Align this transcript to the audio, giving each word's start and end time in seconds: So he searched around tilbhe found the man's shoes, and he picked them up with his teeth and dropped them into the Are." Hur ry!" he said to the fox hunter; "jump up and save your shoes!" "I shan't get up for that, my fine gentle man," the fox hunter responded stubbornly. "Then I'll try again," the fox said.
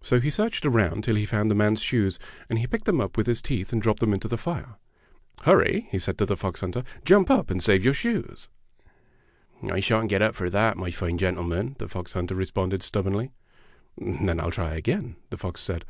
So 0.00 0.20
he 0.20 0.30
searched 0.30 0.64
around 0.64 1.02
tilbhe 1.02 1.26
found 1.26 1.50
the 1.50 1.54
man's 1.56 1.82
shoes, 1.82 2.20
and 2.48 2.60
he 2.60 2.68
picked 2.68 2.84
them 2.84 3.00
up 3.00 3.16
with 3.16 3.26
his 3.26 3.42
teeth 3.42 3.72
and 3.72 3.82
dropped 3.82 3.98
them 3.98 4.14
into 4.14 4.28
the 4.28 4.38
Are." 4.46 4.78
Hur 5.42 5.58
ry!" 5.62 5.88
he 5.90 5.98
said 5.98 6.16
to 6.18 6.26
the 6.26 6.36
fox 6.36 6.60
hunter; 6.60 6.84
"jump 7.04 7.28
up 7.28 7.50
and 7.50 7.60
save 7.60 7.84
your 7.84 7.92
shoes!" 7.94 8.48
"I 9.68 9.80
shan't 9.80 10.10
get 10.10 10.22
up 10.22 10.36
for 10.36 10.48
that, 10.48 10.76
my 10.76 10.92
fine 10.92 11.18
gentle 11.18 11.42
man," 11.42 11.74
the 11.80 11.88
fox 11.88 12.12
hunter 12.12 12.36
responded 12.36 12.84
stubbornly. 12.84 13.32
"Then 13.96 14.38
I'll 14.38 14.52
try 14.52 14.74
again," 14.74 15.16
the 15.30 15.36
fox 15.36 15.60
said. 15.60 15.84